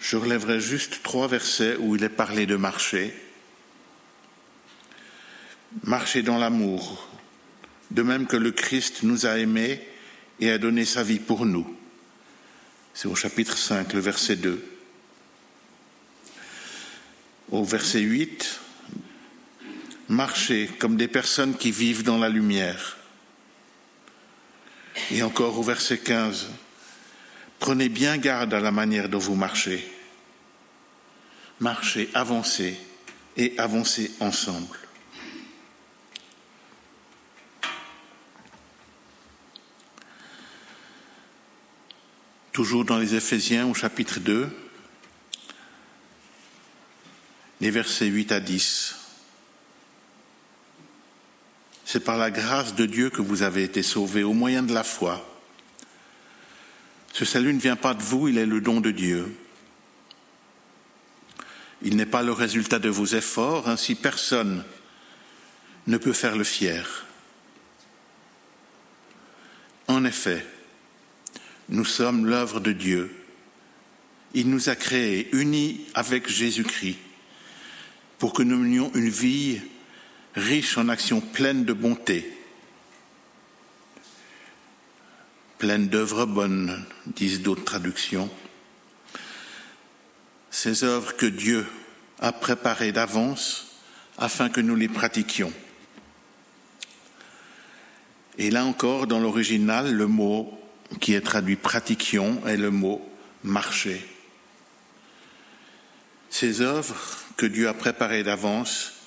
Je 0.00 0.16
relèverai 0.16 0.60
juste 0.60 1.04
trois 1.04 1.28
versets 1.28 1.76
où 1.76 1.94
il 1.94 2.02
est 2.02 2.08
parlé 2.08 2.46
de 2.46 2.56
marcher. 2.56 3.14
Marcher 5.84 6.22
dans 6.22 6.36
l'amour, 6.36 7.08
de 7.92 8.02
même 8.02 8.26
que 8.26 8.36
le 8.36 8.50
Christ 8.50 9.04
nous 9.04 9.24
a 9.24 9.38
aimés 9.38 9.80
et 10.40 10.50
a 10.50 10.58
donné 10.58 10.84
sa 10.84 11.04
vie 11.04 11.20
pour 11.20 11.46
nous. 11.46 11.76
C'est 12.92 13.06
au 13.06 13.14
chapitre 13.14 13.56
5, 13.56 13.92
le 13.92 14.00
verset 14.00 14.34
2. 14.34 14.60
Au 17.52 17.62
verset 17.62 18.00
8, 18.00 18.60
marchez 20.08 20.66
comme 20.80 20.96
des 20.96 21.06
personnes 21.06 21.56
qui 21.56 21.70
vivent 21.70 22.02
dans 22.02 22.18
la 22.18 22.28
lumière. 22.28 22.96
Et 25.12 25.22
encore 25.22 25.58
au 25.58 25.62
verset 25.62 25.98
15, 25.98 26.48
prenez 27.58 27.88
bien 27.88 28.16
garde 28.16 28.54
à 28.54 28.60
la 28.60 28.70
manière 28.70 29.08
dont 29.08 29.18
vous 29.18 29.34
marchez. 29.34 29.90
Marchez, 31.58 32.08
avancez 32.14 32.78
et 33.36 33.54
avancez 33.58 34.12
ensemble. 34.20 34.78
Toujours 42.52 42.84
dans 42.84 42.98
les 42.98 43.14
Éphésiens 43.14 43.66
au 43.66 43.74
chapitre 43.74 44.20
2, 44.20 44.48
les 47.60 47.70
versets 47.70 48.06
8 48.06 48.32
à 48.32 48.40
10. 48.40 48.99
C'est 51.92 52.04
par 52.04 52.16
la 52.16 52.30
grâce 52.30 52.76
de 52.76 52.86
Dieu 52.86 53.10
que 53.10 53.20
vous 53.20 53.42
avez 53.42 53.64
été 53.64 53.82
sauvés 53.82 54.22
au 54.22 54.32
moyen 54.32 54.62
de 54.62 54.72
la 54.72 54.84
foi. 54.84 55.28
Ce 57.12 57.24
salut 57.24 57.52
ne 57.52 57.58
vient 57.58 57.74
pas 57.74 57.94
de 57.94 58.02
vous, 58.02 58.28
il 58.28 58.38
est 58.38 58.46
le 58.46 58.60
don 58.60 58.80
de 58.80 58.92
Dieu. 58.92 59.34
Il 61.82 61.96
n'est 61.96 62.06
pas 62.06 62.22
le 62.22 62.30
résultat 62.30 62.78
de 62.78 62.88
vos 62.88 63.06
efforts, 63.06 63.68
ainsi 63.68 63.96
personne 63.96 64.62
ne 65.88 65.96
peut 65.96 66.12
faire 66.12 66.36
le 66.36 66.44
fier. 66.44 67.06
En 69.88 70.04
effet, 70.04 70.46
nous 71.70 71.84
sommes 71.84 72.24
l'œuvre 72.24 72.60
de 72.60 72.70
Dieu. 72.70 73.12
Il 74.32 74.48
nous 74.48 74.68
a 74.68 74.76
créés 74.76 75.28
unis 75.34 75.80
avec 75.94 76.28
Jésus-Christ 76.28 76.98
pour 78.20 78.32
que 78.32 78.44
nous 78.44 78.58
menions 78.58 78.92
une 78.94 79.10
vie 79.10 79.60
riche 80.34 80.78
en 80.78 80.88
actions 80.88 81.20
pleines 81.20 81.64
de 81.64 81.72
bonté, 81.72 82.30
pleines 85.58 85.88
d'œuvres 85.88 86.26
bonnes, 86.26 86.84
disent 87.06 87.42
d'autres 87.42 87.64
traductions. 87.64 88.30
Ces 90.50 90.84
œuvres 90.84 91.16
que 91.16 91.26
Dieu 91.26 91.66
a 92.18 92.32
préparées 92.32 92.92
d'avance 92.92 93.76
afin 94.18 94.48
que 94.48 94.60
nous 94.60 94.76
les 94.76 94.88
pratiquions. 94.88 95.52
Et 98.38 98.50
là 98.50 98.64
encore, 98.64 99.06
dans 99.06 99.20
l'original, 99.20 99.92
le 99.92 100.06
mot 100.06 100.58
qui 101.00 101.14
est 101.14 101.20
traduit 101.20 101.56
pratiquions 101.56 102.40
est 102.46 102.56
le 102.56 102.70
mot 102.70 103.06
marcher. 103.44 104.06
Ces 106.30 106.60
œuvres 106.60 107.18
que 107.36 107.46
Dieu 107.46 107.68
a 107.68 107.74
préparées 107.74 108.22
d'avance 108.22 108.99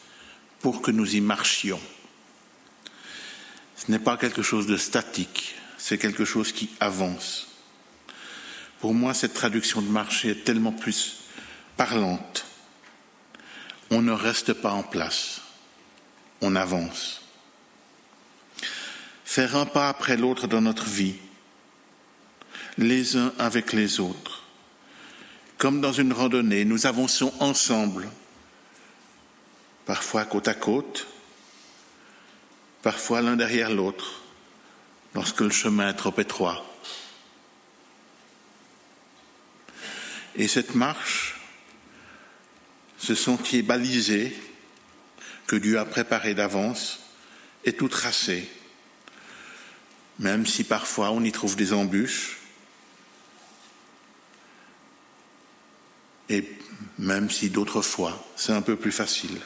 pour 0.63 0.82
que 0.82 0.91
nous 0.91 1.15
y 1.15 1.22
marchions. 1.22 1.82
Ce 3.75 3.91
n'est 3.91 4.00
pas 4.00 4.15
quelque 4.15 4.41
chose 4.41 4.65
de 4.65 4.77
statique, 4.77 5.55
c'est 5.77 5.98
quelque 5.98 6.24
chose 6.24 6.53
qui 6.53 6.70
avance. 6.79 7.50
Pour 8.79 8.93
moi, 8.93 9.13
cette 9.13 9.34
traduction 9.34 9.82
de 9.82 9.89
marcher 9.89 10.29
est 10.29 10.43
tellement 10.46 10.72
plus 10.72 11.17
parlante. 11.75 12.46
On 13.89 14.01
ne 14.01 14.13
reste 14.13 14.53
pas 14.53 14.72
en 14.72 14.84
place, 14.84 15.41
on 16.39 16.55
avance. 16.55 17.22
Faire 19.25 19.58
un 19.58 19.65
pas 19.65 19.89
après 19.89 20.15
l'autre 20.15 20.48
dans 20.48 20.62
notre 20.62 20.86
vie, 20.86 21.15
les 22.77 23.17
uns 23.17 23.34
avec 23.38 23.74
les 23.74 24.00
autres. 24.00 24.43
Comme 25.58 25.82
dans 25.82 25.93
une 25.93 26.13
randonnée, 26.13 26.63
nous 26.63 26.86
avançons 26.86 27.34
ensemble, 27.41 28.10
parfois 29.85 30.25
côte 30.25 30.47
à 30.47 30.53
côte, 30.53 31.07
parfois 32.81 33.21
l'un 33.21 33.35
derrière 33.35 33.71
l'autre, 33.71 34.21
lorsque 35.13 35.41
le 35.41 35.49
chemin 35.49 35.89
est 35.89 35.93
trop 35.93 36.13
étroit. 36.17 36.65
Et 40.35 40.47
cette 40.47 40.75
marche, 40.75 41.39
ce 42.97 43.15
sentier 43.15 43.61
balisé 43.61 44.35
que 45.47 45.55
Dieu 45.55 45.77
a 45.77 45.85
préparé 45.85 46.33
d'avance, 46.33 46.99
est 47.65 47.77
tout 47.77 47.89
tracé, 47.89 48.49
même 50.19 50.45
si 50.45 50.63
parfois 50.63 51.11
on 51.11 51.23
y 51.23 51.31
trouve 51.31 51.55
des 51.55 51.73
embûches, 51.73 52.39
et 56.29 56.49
même 56.97 57.29
si 57.29 57.49
d'autres 57.49 57.81
fois 57.81 58.25
c'est 58.35 58.53
un 58.53 58.61
peu 58.61 58.75
plus 58.75 58.91
facile. 58.91 59.39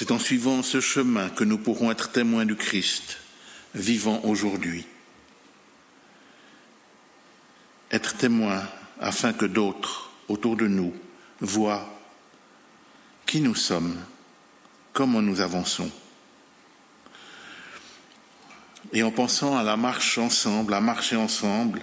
C'est 0.00 0.12
en 0.12 0.18
suivant 0.18 0.62
ce 0.62 0.80
chemin 0.80 1.28
que 1.28 1.44
nous 1.44 1.58
pourrons 1.58 1.90
être 1.90 2.10
témoins 2.10 2.46
du 2.46 2.56
Christ, 2.56 3.18
vivant 3.74 4.22
aujourd'hui. 4.24 4.86
Être 7.90 8.16
témoins 8.16 8.66
afin 8.98 9.34
que 9.34 9.44
d'autres 9.44 10.10
autour 10.28 10.56
de 10.56 10.68
nous 10.68 10.94
voient 11.40 12.00
qui 13.26 13.42
nous 13.42 13.54
sommes, 13.54 13.94
comment 14.94 15.20
nous 15.20 15.42
avançons. 15.42 15.90
Et 18.94 19.02
en 19.02 19.10
pensant 19.10 19.54
à 19.58 19.62
la 19.62 19.76
marche 19.76 20.16
ensemble, 20.16 20.72
à 20.72 20.80
marcher 20.80 21.16
ensemble, 21.16 21.82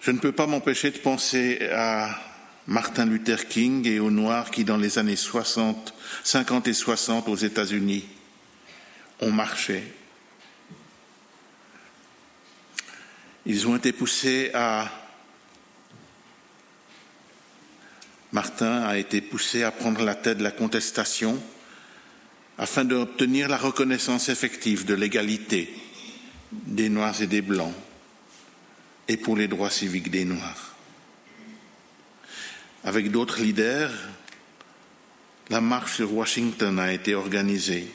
je 0.00 0.12
ne 0.12 0.20
peux 0.20 0.30
pas 0.30 0.46
m'empêcher 0.46 0.92
de 0.92 0.98
penser 0.98 1.58
à 1.72 2.27
Martin 2.68 3.06
Luther 3.06 3.48
King 3.48 3.86
et 3.86 3.98
aux 3.98 4.10
Noirs 4.10 4.50
qui, 4.50 4.62
dans 4.62 4.76
les 4.76 4.98
années 4.98 5.16
60, 5.16 5.94
50 6.22 6.68
et 6.68 6.74
60 6.74 7.26
aux 7.26 7.34
États-Unis, 7.34 8.04
ont 9.20 9.32
marché. 9.32 9.82
Ils 13.46 13.66
ont 13.66 13.74
été 13.74 13.92
poussés 13.92 14.50
à... 14.52 14.92
Martin 18.32 18.82
a 18.82 18.98
été 18.98 19.22
poussé 19.22 19.62
à 19.62 19.70
prendre 19.70 20.04
la 20.04 20.14
tête 20.14 20.36
de 20.36 20.42
la 20.42 20.50
contestation 20.50 21.42
afin 22.58 22.84
d'obtenir 22.84 23.48
la 23.48 23.56
reconnaissance 23.56 24.28
effective 24.28 24.84
de 24.84 24.92
l'égalité 24.92 25.74
des 26.52 26.90
Noirs 26.90 27.22
et 27.22 27.26
des 27.26 27.40
Blancs 27.40 27.72
et 29.08 29.16
pour 29.16 29.38
les 29.38 29.48
droits 29.48 29.70
civiques 29.70 30.10
des 30.10 30.26
Noirs. 30.26 30.67
Avec 32.88 33.10
d'autres 33.10 33.40
leaders, 33.42 33.92
la 35.50 35.60
marche 35.60 35.96
sur 35.96 36.14
Washington 36.14 36.78
a 36.78 36.90
été 36.90 37.14
organisée 37.14 37.86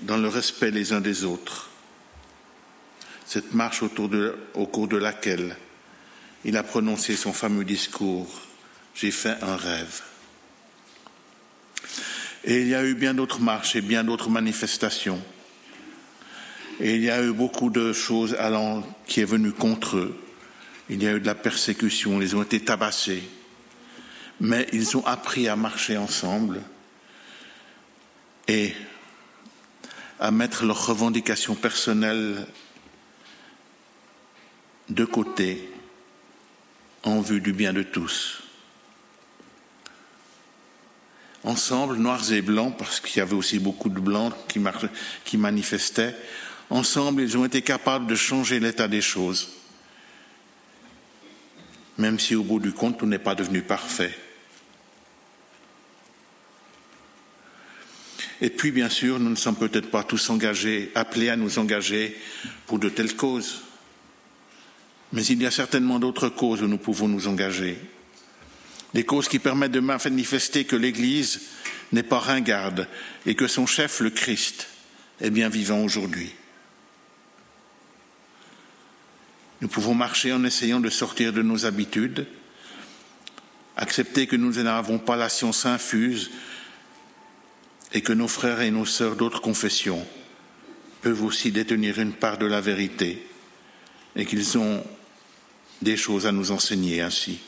dans 0.00 0.16
le 0.16 0.28
respect 0.28 0.70
les 0.70 0.94
uns 0.94 1.02
des 1.02 1.24
autres. 1.24 1.68
Cette 3.26 3.52
marche 3.52 3.82
au 3.82 4.66
cours 4.66 4.88
de 4.88 4.96
laquelle 4.96 5.58
il 6.46 6.56
a 6.56 6.62
prononcé 6.62 7.16
son 7.16 7.34
fameux 7.34 7.66
discours 7.66 8.40
J'ai 8.94 9.10
fait 9.10 9.36
un 9.42 9.56
rêve. 9.56 10.00
Et 12.44 12.62
il 12.62 12.68
y 12.68 12.74
a 12.74 12.86
eu 12.86 12.94
bien 12.94 13.12
d'autres 13.12 13.40
marches 13.40 13.76
et 13.76 13.82
bien 13.82 14.04
d'autres 14.04 14.30
manifestations. 14.30 15.22
Et 16.80 16.94
il 16.94 17.02
y 17.02 17.10
a 17.10 17.22
eu 17.22 17.32
beaucoup 17.34 17.68
de 17.68 17.92
choses 17.92 18.34
allant 18.38 18.88
qui 19.06 19.20
est 19.20 19.26
venu 19.26 19.52
contre 19.52 19.98
eux. 19.98 20.18
Il 20.88 21.02
y 21.02 21.06
a 21.06 21.12
eu 21.12 21.20
de 21.20 21.26
la 21.26 21.34
persécution, 21.34 22.22
ils 22.22 22.34
ont 22.34 22.42
été 22.42 22.58
tabassés. 22.60 23.22
Mais 24.42 24.66
ils 24.72 24.96
ont 24.96 25.06
appris 25.06 25.48
à 25.48 25.56
marcher 25.56 25.96
ensemble 25.96 26.60
et 28.48 28.74
à 30.20 30.30
mettre 30.30 30.66
leurs 30.66 30.86
revendications 30.86 31.54
personnelles 31.54 32.46
de 34.90 35.04
côté 35.06 35.70
en 37.04 37.22
vue 37.22 37.40
du 37.40 37.54
bien 37.54 37.72
de 37.72 37.82
tous 37.82 38.42
ensemble, 41.44 41.96
noirs 41.96 42.32
et 42.32 42.42
blancs, 42.42 42.76
parce 42.76 43.00
qu'il 43.00 43.18
y 43.18 43.20
avait 43.20 43.34
aussi 43.34 43.58
beaucoup 43.58 43.88
de 43.88 44.00
blancs 44.00 44.32
qui, 45.24 45.36
manifestaient, 45.36 46.14
ensemble, 46.70 47.22
ils 47.22 47.36
ont 47.36 47.44
été 47.44 47.62
capables 47.62 48.06
de 48.06 48.14
changer 48.14 48.60
l'état 48.60 48.88
des 48.88 49.00
choses, 49.00 49.50
même 51.98 52.18
si 52.18 52.34
au 52.34 52.44
bout 52.44 52.60
du 52.60 52.72
compte, 52.72 52.98
tout 52.98 53.06
n'est 53.06 53.18
pas 53.18 53.34
devenu 53.34 53.62
parfait. 53.62 54.16
Et 58.42 58.50
puis, 58.50 58.72
bien 58.72 58.88
sûr, 58.88 59.20
nous 59.20 59.30
ne 59.30 59.36
sommes 59.36 59.56
peut-être 59.56 59.88
pas 59.88 60.02
tous 60.02 60.28
engagés, 60.28 60.90
appelés 60.96 61.28
à 61.28 61.36
nous 61.36 61.60
engager 61.60 62.16
pour 62.66 62.80
de 62.80 62.88
telles 62.88 63.14
causes. 63.14 63.62
Mais 65.12 65.24
il 65.24 65.40
y 65.40 65.46
a 65.46 65.52
certainement 65.52 66.00
d'autres 66.00 66.28
causes 66.28 66.60
où 66.60 66.66
nous 66.66 66.76
pouvons 66.76 67.06
nous 67.08 67.28
engager 67.28 67.78
des 68.94 69.04
causes 69.04 69.28
qui 69.28 69.38
permettent 69.38 69.72
de 69.72 69.80
manifester 69.80 70.64
que 70.64 70.76
l'Église 70.76 71.40
n'est 71.92 72.02
pas 72.02 72.18
ringarde 72.18 72.88
et 73.26 73.34
que 73.34 73.46
son 73.46 73.64
chef, 73.64 74.00
le 74.00 74.10
Christ, 74.10 74.68
est 75.20 75.30
bien 75.30 75.48
vivant 75.48 75.82
aujourd'hui. 75.82 76.32
Nous 79.60 79.68
pouvons 79.68 79.94
marcher 79.94 80.32
en 80.32 80.44
essayant 80.44 80.80
de 80.80 80.90
sortir 80.90 81.32
de 81.32 81.42
nos 81.42 81.64
habitudes, 81.64 82.26
accepter 83.76 84.26
que 84.26 84.36
nous 84.36 84.62
n'avons 84.62 84.98
pas 84.98 85.16
la 85.16 85.28
science 85.28 85.64
infuse 85.64 86.30
et 87.92 88.00
que 88.00 88.12
nos 88.12 88.28
frères 88.28 88.60
et 88.60 88.70
nos 88.70 88.86
sœurs 88.86 89.16
d'autres 89.16 89.40
confessions 89.40 90.06
peuvent 91.02 91.24
aussi 91.24 91.50
détenir 91.52 91.98
une 91.98 92.12
part 92.12 92.38
de 92.38 92.46
la 92.46 92.60
vérité 92.60 93.26
et 94.16 94.24
qu'ils 94.24 94.56
ont 94.58 94.84
des 95.82 95.96
choses 95.96 96.26
à 96.26 96.32
nous 96.32 96.52
enseigner 96.52 97.00
ainsi. 97.00 97.40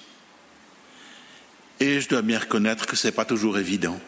Et 1.80 2.00
je 2.00 2.08
dois 2.08 2.22
bien 2.22 2.38
reconnaître 2.38 2.86
que 2.86 2.96
ce 2.96 3.08
n'est 3.08 3.12
pas 3.12 3.24
toujours 3.24 3.58
évident. 3.58 4.00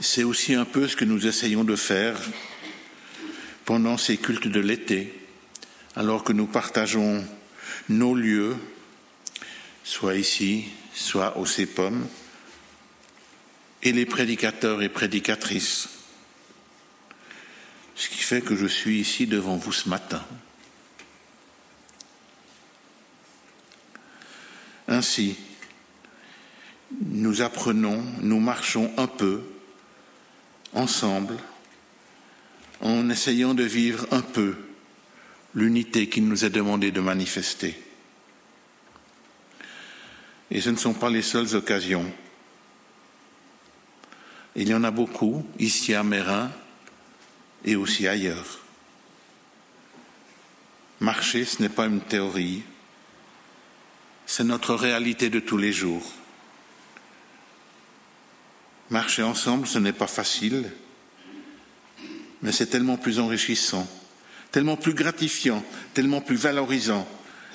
C'est 0.00 0.22
aussi 0.22 0.54
un 0.54 0.64
peu 0.64 0.86
ce 0.86 0.96
que 0.96 1.04
nous 1.04 1.26
essayons 1.26 1.64
de 1.64 1.76
faire 1.76 2.18
pendant 3.64 3.98
ces 3.98 4.16
cultes 4.16 4.48
de 4.48 4.60
l'été, 4.60 5.12
alors 5.96 6.24
que 6.24 6.32
nous 6.32 6.46
partageons 6.46 7.24
nos 7.88 8.14
lieux, 8.14 8.56
soit 9.88 10.16
ici, 10.16 10.66
soit 10.92 11.38
au 11.38 11.46
CEPOM, 11.46 12.06
et 13.82 13.90
les 13.90 14.04
prédicateurs 14.04 14.82
et 14.82 14.90
prédicatrices. 14.90 15.88
Ce 17.94 18.10
qui 18.10 18.18
fait 18.18 18.42
que 18.42 18.54
je 18.54 18.66
suis 18.66 19.00
ici 19.00 19.26
devant 19.26 19.56
vous 19.56 19.72
ce 19.72 19.88
matin. 19.88 20.22
Ainsi, 24.88 25.38
nous 27.00 27.40
apprenons, 27.40 28.04
nous 28.20 28.40
marchons 28.40 28.92
un 28.98 29.06
peu 29.06 29.40
ensemble 30.74 31.38
en 32.82 33.08
essayant 33.08 33.54
de 33.54 33.64
vivre 33.64 34.06
un 34.10 34.20
peu 34.20 34.54
l'unité 35.54 36.10
qu'il 36.10 36.28
nous 36.28 36.44
est 36.44 36.50
demandé 36.50 36.90
de 36.90 37.00
manifester. 37.00 37.87
Et 40.50 40.60
ce 40.60 40.70
ne 40.70 40.76
sont 40.76 40.94
pas 40.94 41.10
les 41.10 41.22
seules 41.22 41.54
occasions. 41.54 42.10
Il 44.56 44.68
y 44.68 44.74
en 44.74 44.84
a 44.84 44.90
beaucoup 44.90 45.46
ici 45.58 45.94
à 45.94 46.02
Mérin 46.02 46.50
et 47.64 47.76
aussi 47.76 48.08
ailleurs. 48.08 48.60
Marcher, 51.00 51.44
ce 51.44 51.62
n'est 51.62 51.68
pas 51.68 51.86
une 51.86 52.00
théorie, 52.00 52.62
c'est 54.26 54.44
notre 54.44 54.74
réalité 54.74 55.30
de 55.30 55.38
tous 55.38 55.56
les 55.56 55.72
jours. 55.72 56.12
Marcher 58.90 59.22
ensemble, 59.22 59.66
ce 59.66 59.78
n'est 59.78 59.92
pas 59.92 60.06
facile, 60.06 60.70
mais 62.42 62.52
c'est 62.52 62.66
tellement 62.66 62.96
plus 62.96 63.20
enrichissant, 63.20 63.88
tellement 64.50 64.76
plus 64.76 64.94
gratifiant, 64.94 65.64
tellement 65.94 66.20
plus 66.20 66.36
valorisant 66.36 67.06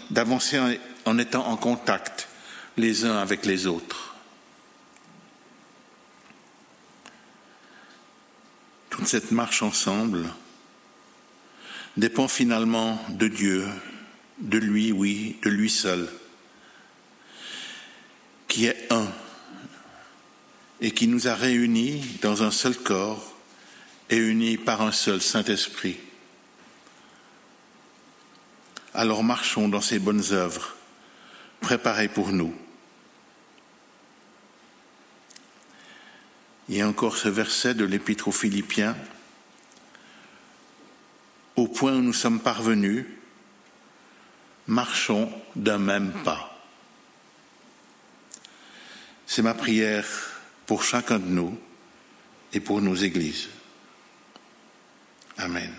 d'avancer 0.09 0.59
en, 1.05 1.17
étant 1.17 1.47
en 1.47 1.57
contact 1.57 2.29
les 2.77 3.05
uns 3.05 3.17
avec 3.17 3.45
les 3.45 3.67
autres. 3.67 4.15
Toute 8.89 9.07
cette 9.07 9.31
marche 9.31 9.61
ensemble 9.61 10.27
dépend 11.97 12.27
finalement 12.27 12.99
de 13.09 13.27
Dieu, 13.27 13.67
de 14.39 14.57
lui, 14.57 14.91
oui, 14.91 15.37
de 15.43 15.49
lui 15.49 15.69
seul, 15.69 16.09
qui 18.47 18.65
est 18.65 18.91
un 18.91 19.07
et 20.81 20.91
qui 20.91 21.07
nous 21.07 21.27
a 21.27 21.35
réunis 21.35 22.03
dans 22.21 22.43
un 22.43 22.51
seul 22.51 22.75
corps 22.75 23.33
et 24.09 24.17
unis 24.17 24.57
par 24.57 24.81
un 24.81 24.91
seul 24.91 25.21
Saint-Esprit. 25.21 25.97
Alors 28.93 29.23
marchons 29.23 29.69
dans 29.69 29.81
ces 29.81 29.97
bonnes 29.97 30.33
œuvres 30.33 30.75
préparées 31.61 32.09
pour 32.09 32.31
nous. 32.31 32.53
Il 36.69 36.75
y 36.75 36.81
a 36.81 36.87
encore 36.87 37.17
ce 37.17 37.29
verset 37.29 37.73
de 37.73 37.85
l'Épître 37.85 38.27
aux 38.27 38.31
Philippiens. 38.31 38.95
Au 41.55 41.67
point 41.67 41.93
où 41.93 42.01
nous 42.01 42.13
sommes 42.13 42.39
parvenus, 42.39 43.05
marchons 44.67 45.31
d'un 45.55 45.77
même 45.77 46.11
pas. 46.23 46.49
C'est 49.27 49.41
ma 49.41 49.53
prière 49.53 50.07
pour 50.65 50.83
chacun 50.83 51.19
de 51.19 51.27
nous 51.27 51.57
et 52.53 52.59
pour 52.59 52.81
nos 52.81 52.95
églises. 52.95 53.49
Amen. 55.37 55.73